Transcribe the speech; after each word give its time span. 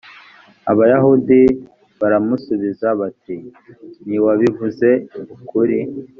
abayahudi 0.71 1.39
baramusubiza 1.99 2.87
bati 2.99 3.35
ntitwabivuze 4.05 4.89
ukuri 5.35 5.79